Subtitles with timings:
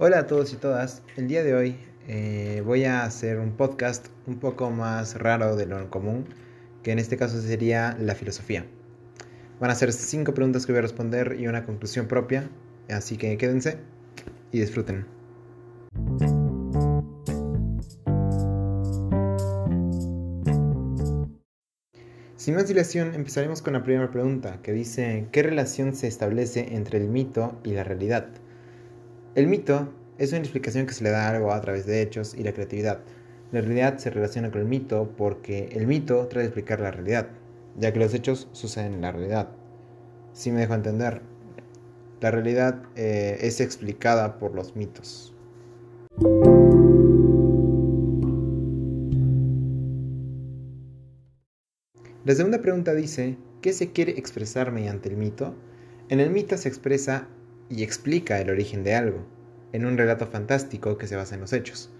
[0.00, 1.02] Hola a todos y todas.
[1.16, 5.66] El día de hoy eh, voy a hacer un podcast un poco más raro de
[5.66, 6.24] lo común,
[6.84, 8.64] que en este caso sería la filosofía.
[9.58, 12.48] Van a ser cinco preguntas que voy a responder y una conclusión propia,
[12.88, 13.78] así que quédense
[14.52, 15.04] y disfruten.
[22.36, 26.98] Sin más dilación, empezaremos con la primera pregunta, que dice, ¿qué relación se establece entre
[26.98, 28.28] el mito y la realidad?
[29.34, 32.42] El mito es una explicación que se le da algo a través de hechos y
[32.42, 33.00] la creatividad.
[33.52, 37.28] La realidad se relaciona con el mito porque el mito trae a explicar la realidad,
[37.76, 39.50] ya que los hechos suceden en la realidad.
[40.32, 41.20] Si me dejo entender,
[42.20, 45.34] la realidad eh, es explicada por los mitos.
[52.24, 55.54] La segunda pregunta dice, ¿qué se quiere expresar mediante el mito?
[56.08, 57.28] En el mito se expresa
[57.70, 59.26] y explica el origen de algo,
[59.72, 61.90] en un relato fantástico que se basa en los hechos.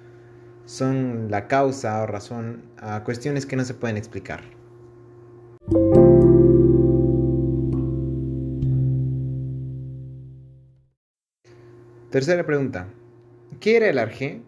[0.64, 4.42] Son la causa o razón a cuestiones que no se pueden explicar.
[12.10, 12.88] Tercera pregunta.
[13.60, 14.40] ¿Qué era el arjé?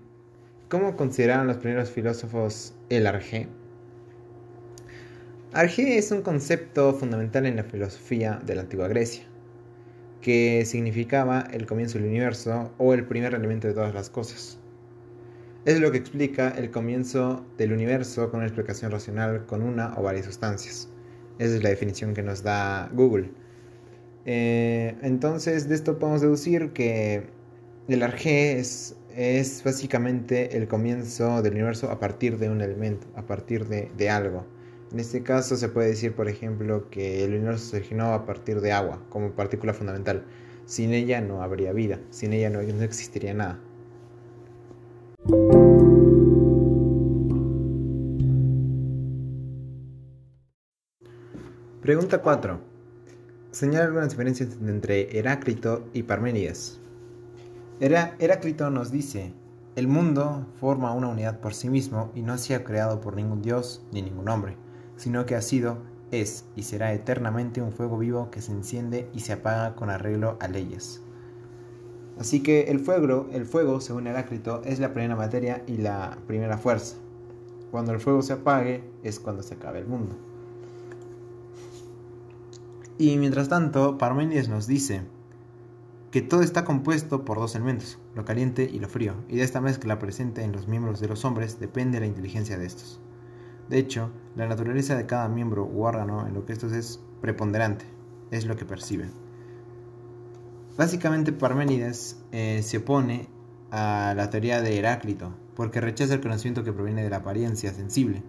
[0.69, 3.49] ¿Cómo consideraron los primeros filósofos el arjé?
[5.53, 9.30] Arjé es un concepto fundamental en la filosofía de la antigua Grecia
[10.21, 14.59] que significaba el comienzo del universo o el primer elemento de todas las cosas.
[15.65, 20.03] Es lo que explica el comienzo del universo con una explicación racional con una o
[20.03, 20.89] varias sustancias.
[21.39, 23.31] Esa es la definición que nos da Google.
[24.25, 27.25] Eh, entonces, de esto podemos deducir que
[27.89, 33.23] el arjé es, es, básicamente el comienzo del universo a partir de un elemento, a
[33.23, 34.47] partir de, de algo.
[34.93, 38.61] En este caso se puede decir, por ejemplo, que el universo se originó a partir
[38.61, 40.25] de agua como partícula fundamental.
[40.67, 43.61] Sin ella no habría vida, sin ella no, existiría nada.
[51.83, 52.61] Pregunta 4.
[53.53, 56.81] Señala algunas diferencias entre Heráclito y Parménides.
[57.79, 59.33] Heráclito nos dice,
[59.77, 63.85] el mundo forma una unidad por sí mismo y no ha creado por ningún dios
[63.93, 64.57] ni ningún hombre
[65.01, 65.79] sino que ha sido,
[66.11, 70.37] es y será eternamente un fuego vivo que se enciende y se apaga con arreglo
[70.41, 71.01] a leyes.
[72.19, 76.59] Así que el fuego, el fuego, según Heráclito, es la primera materia y la primera
[76.59, 76.97] fuerza.
[77.71, 80.15] Cuando el fuego se apague es cuando se acabe el mundo.
[82.99, 85.01] Y mientras tanto, Parménides nos dice
[86.11, 89.63] que todo está compuesto por dos elementos, lo caliente y lo frío, y de esta
[89.63, 93.01] mezcla presente en los miembros de los hombres depende la inteligencia de estos.
[93.71, 97.85] De hecho, la naturaleza de cada miembro u órgano en lo que estos es preponderante,
[98.33, 99.13] es lo que perciben.
[100.77, 103.29] Básicamente Parménides eh, se opone
[103.71, 108.25] a la teoría de Heráclito, porque rechaza el conocimiento que proviene de la apariencia sensible,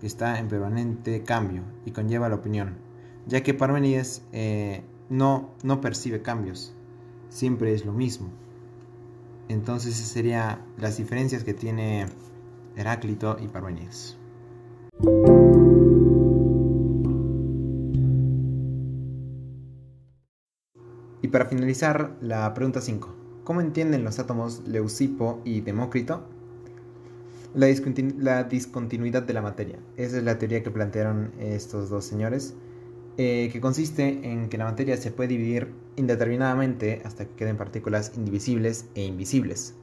[0.00, 2.78] que está en permanente cambio y conlleva la opinión,
[3.26, 6.74] ya que Parménides eh, no, no percibe cambios,
[7.28, 8.30] siempre es lo mismo.
[9.48, 12.06] Entonces esas serían las diferencias que tiene
[12.76, 14.16] Heráclito y Parménides.
[21.22, 23.14] Y para finalizar, la pregunta 5.
[23.44, 26.24] ¿Cómo entienden los átomos Leucipo y Demócrito?
[27.54, 27.66] La,
[28.44, 29.78] discontinuidad de la materia.
[29.96, 32.54] Esa es la teoría que plantearon estos dos señores,
[33.18, 38.12] eh, que consiste en que la materia se puede dividir indeterminadamente hasta que queden partículas
[38.16, 39.74] indivisibles e invisibles,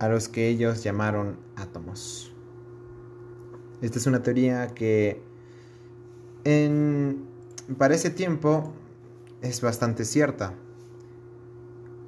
[0.00, 2.31] a los que ellos llamaron átomos.
[3.82, 5.20] Esta es una teoría que
[7.76, 8.72] para ese tiempo
[9.42, 10.54] es bastante cierta.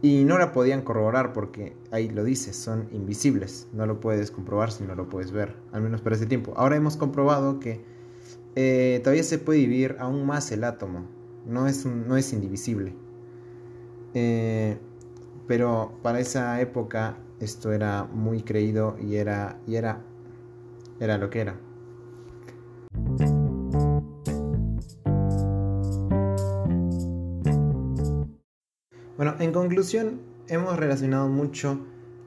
[0.01, 3.67] Y no la podían corroborar porque ahí lo dice, son invisibles.
[3.73, 6.55] No lo puedes comprobar si no lo puedes ver, al menos para ese tiempo.
[6.57, 7.81] Ahora hemos comprobado que
[8.55, 11.09] eh, todavía se puede dividir aún más el átomo.
[11.45, 12.95] No es, no es indivisible.
[14.13, 14.79] Eh,
[15.49, 20.05] pero para esa época esto era muy creído y era, y era
[21.01, 21.57] era lo que era.
[29.17, 31.79] Bueno, en conclusión, hemos relacionado mucho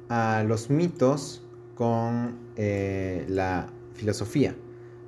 [0.07, 1.43] a los mitos
[1.75, 4.55] con eh, la filosofía.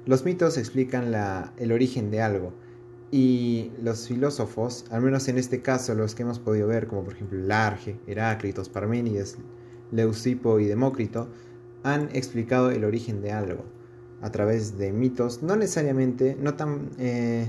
[0.06, 1.14] Los mitos explican
[1.58, 2.52] el origen de algo
[3.12, 7.14] y los filósofos, al menos en este caso los que hemos podido ver, como por
[7.14, 9.38] ejemplo Large, Heráclitos, Parménides,
[9.94, 11.30] Leucipo y Demócrito,
[11.84, 13.64] han explicado el origen de algo
[14.22, 16.90] a través de mitos, no necesariamente, no tan...
[16.98, 17.48] Eh,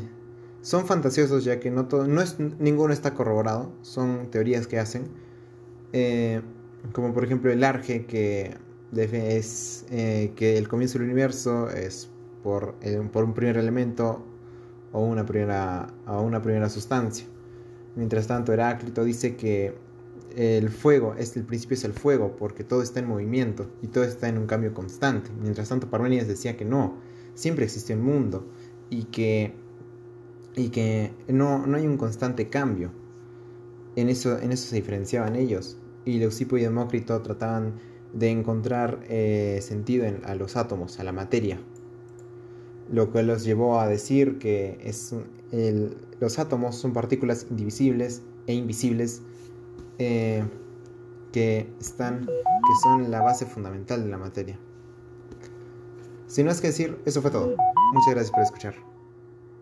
[0.63, 5.05] son fantasiosos ya que no, todo, no es, ninguno está corroborado, son teorías que hacen,
[5.93, 6.43] eh,
[6.93, 8.57] como por ejemplo el Arge, que
[8.97, 12.09] es eh, que el comienzo del universo es
[12.43, 14.25] por, eh, por un primer elemento
[14.93, 17.27] o una primera, o una primera sustancia.
[17.97, 19.75] Mientras tanto, Heráclito dice que
[20.37, 24.05] el fuego, es, el principio es el fuego, porque todo está en movimiento y todo
[24.05, 25.31] está en un cambio constante.
[25.41, 26.99] Mientras tanto, Parménides decía que no,
[27.35, 28.47] siempre existe un mundo
[28.91, 29.55] y que,
[30.57, 32.91] y que no, no hay un constante cambio.
[33.97, 35.77] En eso, en eso se diferenciaban ellos.
[36.05, 37.75] Y Leucipo y Demócrito trataban
[38.13, 41.61] de encontrar eh, sentido en, a los átomos, a la materia.
[42.91, 45.15] Lo que los llevó a decir que es
[46.21, 49.23] los átomos son partículas indivisibles e invisibles
[49.99, 50.45] eh,
[51.33, 54.59] que, están, que son la base fundamental de la materia.
[56.27, 57.57] Sin más que decir, eso fue todo.
[57.93, 58.90] Muchas gracias por escuchar.